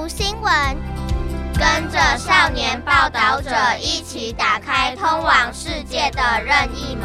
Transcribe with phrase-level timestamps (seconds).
[0.00, 0.76] 读新闻，
[1.54, 7.04] 跟着少年报道者一起打开通往世界的任意门。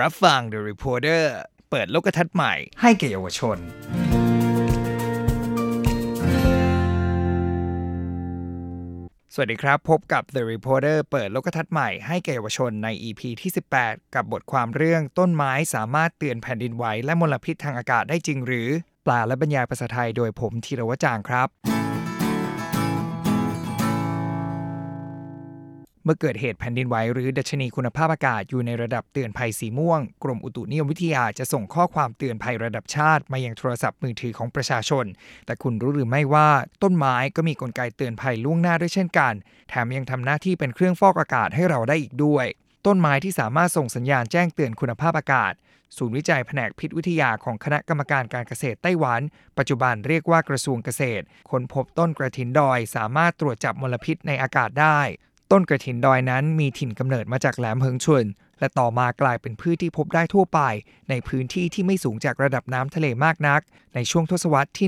[0.00, 1.22] รับฟัง The Reporter
[1.70, 3.58] เปิดโลกทัศน์ใหม่ให้แก่เยาวชน
[9.37, 18.67] สวัสดีครับ พบกับ The Reporter เปิดโลกทัศน์ใหม่ให้แก่เยาวชนใน EP ที่ 18 กับบทความเรื่องต้นไม้สามารถเตือนแผ่นดินไหวและมลพิษทางอากาศได้จริงหรือ
[19.05, 21.47] ปลาและบรรยายภาษาไทยโดยผมธีรวจางครับ
[26.05, 35.05] เมื่อเกิดเหตุแผ่นดินไหวหรือดัชนีคุณภาพอากาศอยู่ในระดับเตือนภัยสีม่วง กรมอุตุนิยมวิทยาจะส่งข้อความเตือนภัยระดับชาติ มายังโทรศัพท์มือถือของประชาชน
[35.45, 36.49] แต่คุณรู้หรือไม่ว่า
[36.83, 39.33] ต้นไม้ก็มีกลไกเตือนภัยล่วงหน้าด้วยเช่นกัน
[39.69, 42.45] แถมยังทำหน้าที่เป็นเครื่องฟอกอากาศให้เราได้อีกด้วย
[42.85, 45.53] ต้นไม้ที่สามารถส่งสัญญาณแจ้งเตือนคุณภาพอากาศ
[45.97, 49.21] ศูนย์วิจัยแผนกพิษวิทยาของคณะกรรมการการเกษตรไต้หวัน
[49.57, 54.99] ปัจจุบันเรียกว่ากระทรวงเกษตร ค้นพบต้นกระถินดอยสามารถตรวจจับมลพิษในอากาศได้
[55.51, 58.25] ต้นกระถินดอยนั้นมีถิ่นกำเนิดมาจากแหลมเฮิงชุน
[58.59, 60.59] และต่อมากลายเป็นพืชที่พบได้ทั่วไป
[61.09, 63.61] ในพื้นที่ที่ไม่สูงจากระดับน้ำทะเลมากนัก
[63.95, 64.87] ในช่วงทศวรรษที่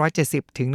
[0.00, 0.68] 1970 ถึง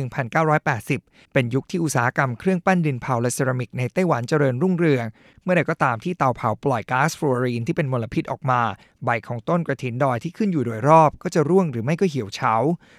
[0.63, 5.05] 1980 เป็นยุคที่อุตสาหกรรมเครื่องปั้นดินเผาและเซรามิกในไต้หวันเจริญรุ่งเรือง
[5.44, 8.61] เมื่อใดก็ตามที่เตาเผาปล่อยก๊าซฟลูออรีนที่เป็นมลพิษออกมา
[9.05, 12.53] ใบของต้นกระถินดอยที่ขึ้นอยู่โดยรอบ ก็จะร่วงหรือไม่ก็เหี่ยวเฉา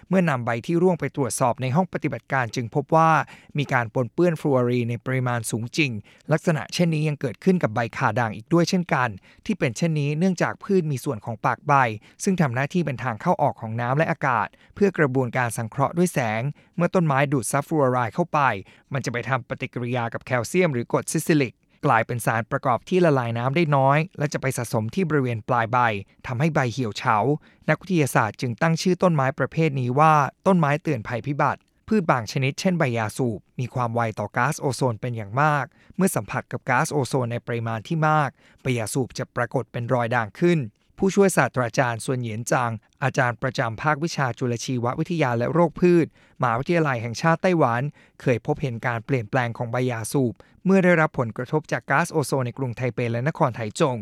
[0.08, 3.11] เมื่อนำใบที่ร่วงไปตรวจสอบในห้องปฏิบัติการจึงพบว่า
[3.58, 5.91] มีการปนเปื้อนฟลูออรีนในปริมาณสูงจริง
[6.33, 9.08] ลักษณะเช่นนี้ยังเกิดขึ้นกับใบขาด่างอีกด้วยเช่นกัน
[9.47, 11.72] ที่เป็นเช่นนี้เนื่องจากพืชมีส่วนของปากใบ
[12.25, 16.42] ซึ่งทำหน้าที่เป็นทางเข้าออกของน้ำและอากาศ เพื่อกระบวนการสังเคราะห์ด้วยแสง
[16.77, 18.41] เมื่อต้นไม้ดูดซับฟลูออไรด์เข้าไป
[18.92, 21.55] มันจะไปทำปฏิกิริยากับแคลเซียมหรือกรดซิลิซิก
[21.86, 25.78] กลายเป็นสารประกอบที่ละลายน้ำได้น้อย และจะไปสะสมที่บริเวณปลายใบ
[26.27, 27.17] ทำให้ใบเหี่ยวเฉา
[27.69, 30.12] นักวิทยาศาสตร์จึงตั้งชื่อต้นไม้ประเภทนี้ว่า
[30.47, 35.64] ต้นไม้เตือนภัยพิบัติ พืชบางชนิดเช่นใบยาสูบ มีความไวต่อก๊าซโอโซนเป็นอย่างมาก
[35.96, 38.30] เมื่อสัมผัสกับก๊าซโอโซนในปริมาณที่มาก
[38.63, 40.58] ใบยาสูบจะปรากฏเป็นรอยด่างขึ้น
[40.98, 42.73] ผู้ช่วยศาสตราจารย์ส่วนเหยียนจาง
[43.03, 46.07] อาจารย์ประจำภาควิชาจุลชีววิทยาและโรคพืช
[46.41, 47.83] มหาวิทยาลัยแห่งชาติไต้หวัน
[48.20, 53.97] เคยพบเห็นการเปลี่ยนแปลงของใบยาสูบ เมื่อได้รับผลกระทบจากก๊าซโอโซนในกรุงไทเปและนครไถจง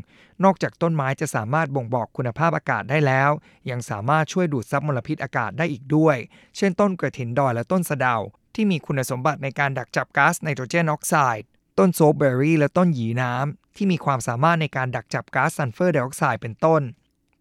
[0.44, 3.30] นอกจากต้นไม้จะสามารถบ่งบอกคุณภาพอากาศได้แล้ว
[3.70, 6.16] ยังสามารถช่วยดูดซับมลพิษอากาศได้อีกด้วย
[6.56, 8.16] เช่นต้นกระถินดอยและต้นสะเดา
[8.54, 16.82] ที่มีคุณสมบัติในการดักจับก๊าซไนโตรเจนออกไซด์ ต้นโซปเบอร์รี่และต้นหยีน้ำ ที่มีความสามารถในการดักจับก๊าซซัลเฟอร์ไดออกไซด์เป็นต้น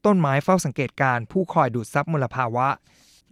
[0.05, 2.67] ต้นไม้เฝ้าสังเกตการณ์ผู้คอยดูดซับมลภาวะ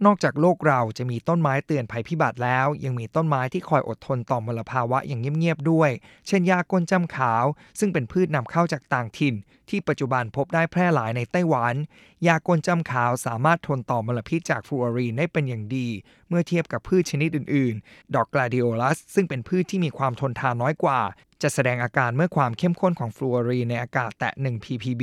[0.04, 5.90] นอกจากโลกเราจะมีต้นไม้เตือนภัยพิบัติแล้ว ยังมีต้นไม้ที่คอยอดทนต่อมลภาวะอย่างเงียบๆด้วย
[6.26, 7.44] เช่นหญ้าก้นจ้ำขาว
[7.78, 9.34] ซึ่งเป็นพืชนำเข้าจากต่างถิ่น
[9.68, 11.74] ที่ปัจจุบันพบได้แพร่หลายในไต้หวัน
[12.22, 15.88] หญ้าก้นจ้ำขาวสามารถทนต่อมลพิษจากฟลูออรีนได้เป็นอย่างดี
[16.28, 21.00] เมื่อเทียบกับพืชชนิดอื่นๆ ดอกกลาดิโอลัส ซึ่งเป็นพืชที่มีความทนทานน้อยกว่า
[21.44, 25.02] จะแสดงอาการเมื่อความเข้มข้นของฟลูออรีนในอากาศแตะ 1 ppb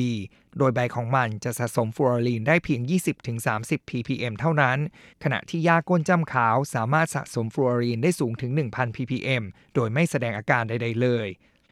[0.57, 2.81] โดยใบของมันจะสะสมฟลูออรีนได้เพียง
[3.35, 4.78] 20-30 ppm เท่านั้น
[5.24, 9.44] ขณะที่หญ้าก้นจ้ำขาวสามารถสะสมฟลูออรีนได้สูงถึง 1,000 ppm
[9.75, 11.28] โดยไม่แสดงอาการใด ๆ เลย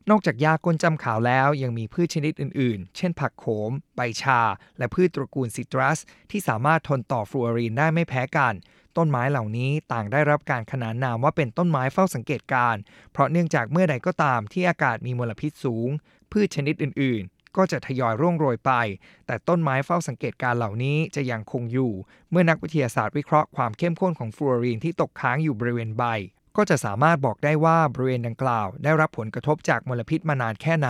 [0.09, 4.41] นอกจากหญ้าก้นจ้ำขาวแล้วยังมีพืชชนิดอื่นๆ เช่นผักโขม ใบชา
[4.77, 5.99] และพืชตระกูลซิตรัส
[6.31, 8.53] ที่สามารถทนต่อฟลูออรีนได้ไม่แพ้กัน
[8.97, 15.89] ต้นไม้เหล่านี้ต่างได้รับการขนานนามว่าเป็นต้นไม้เฝ้าสังเกตการณ์เพราะเนื่องจากเมื่อใดก็ตามที่อากาศมีมลพิษสูง
[16.31, 18.71] พืชชนิดอื่นๆก็จะทยอยร่วงโรยไป
[19.27, 21.91] แต่ต้นไม้เฝ้าสังเกตการณ์เหล่านี้จะยังคงอยู่
[22.29, 26.03] เมื่อนักวิทยาศาสตร์วิเคราะห์ความเข้มข้นของฟลูออรีนที่ตกค้างอยู่บริเวณใบ
[26.57, 30.89] ก็จะสามารถบอกได้ว่าบริเวณดังกล่าว ได้รับผลกระทบจากมลพิษมานานแค่ไหน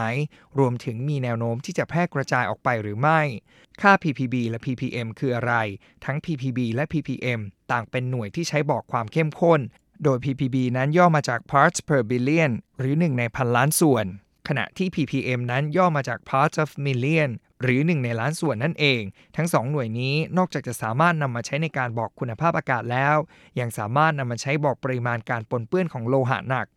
[0.60, 3.22] รวมถึงมีแนวโน้มที่จะแพร่กระจายออกไปหรือไม่
[3.82, 5.54] ค่า ppb และ ppm คืออะไร
[6.06, 7.40] ทั้ง ppb และ ppm
[7.72, 9.60] ต่างเป็นหน่วยที่ใช้บอกความเข้มข้น
[10.04, 14.06] โดย ppb นั้นย่อมาจาก parts per billion หรือ 1 ในพันล้านส่วน
[14.48, 17.30] ขณะที่ ppm นั้นย่อมาจาก parts of million
[17.62, 19.02] หรือ 1 ในล้านส่วนนั่นเอง
[19.36, 23.16] ทั้ง 2 หน่วยนี้นอกจากจะสามารถนำมาใช้ในการบอกคุณภาพอากาศแล้ว
[23.60, 26.68] ยังสามารถนำมาใช้บอกปริมาณการปนเปื้อนของโลหะหนัก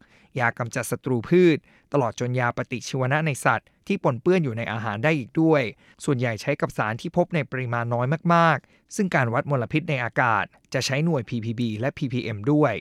[0.41, 1.59] ยากำจัดศัตรูพืช
[1.93, 5.63] ตลอดจนยาปฏิชีวนะในสัตว์ ที่ปนเปื้อนอยู่ในอาหารได้อีกด้วย
[6.05, 12.75] ส่วนใหญ่ใช้กับสารที่พบในปริมาณน้อยมากๆ ซึ่งการวัดมลพิษในอากาศ จะใช้หน่วย ppb และ ppm ด้วย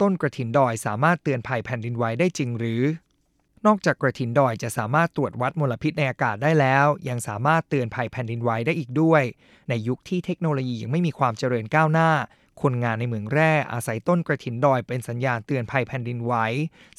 [0.00, 2.82] ต้นกระถินดอยสามารถเตือนภัยแผ่นดินไหวได้จริงหรือ
[3.66, 9.22] นอกจากกระถินดอยจะสามารถตรวจวัดมลพิษในอากาศได้แล้ว ยังสามารถเตือนภัยแผ่นดินไหวได้อีกด้วย
[9.68, 12.10] ในยุคที่เทคโนโลยียังไม่มีความเจริญก้าวหน้า
[12.62, 16.34] คนงานในเหมืองแร่อาศัยต้นกระถินดอยเป็นสัญญาณเตือนภัยแผ่นดินไหว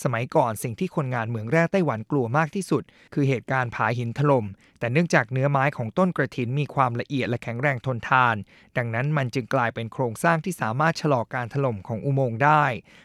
[0.04, 2.84] สมัยก่อนสิ่งที่คนงานเหมืองแร่ไต้หวันกลัวมากที่สุด
[3.14, 4.46] คือเหตุการณ์ผาหินถล่ม
[4.80, 8.36] แต่เนื่องจากเนื้อไม้ของต้นกระถินมีความละเอียดและแข็งแรงทนทาน
[8.78, 12.64] ดังนั้นมันจึงกลายเป็นโครงสร้างที่สามารถชะลอการถล่มของอุโมงค์ได้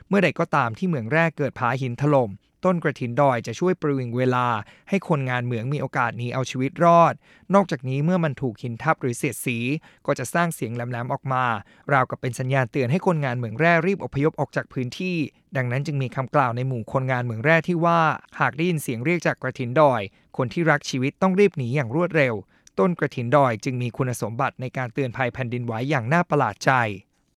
[0.08, 2.30] เมื่อใดก็ตามที่เหมืองแร่เกิดผาหินถล่ม
[2.64, 4.46] ต้นกระถินดอยจะช่วยประวิงเวลา
[4.88, 7.14] ให้คนงานเหมืองมีโอกาสหนีเอาชีวิตรอด
[7.54, 9.58] นอกจากนี้เมื่อมันถูกหินทับหรือเสียดสี
[10.06, 11.44] ก็จะสร้างเสียงแหลมๆออกมา
[11.92, 15.16] ราวกับเป็นสัญญาณเตือนให้คนงานเหมืองแร่รีบอพยพออกจากพื้นที่
[15.56, 18.00] ดังนั้นจึงมีคำกล่าวในหมู่คนงานเหมืองแร่ที่ว่า
[18.40, 20.02] หากได้ยินเสียงเรียกจากกระถินดอย
[20.36, 22.34] คนที่รักชีวิตต้องรีบหนีอย่างรวดเร็ว
[22.78, 26.72] ต้นกระถินดอยจึงมีคุณสมบัติในการเตือนภัยแผ่นดินไหวอย่างน่าประหลาดใจ